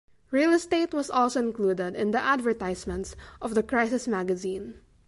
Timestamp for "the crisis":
3.53-4.07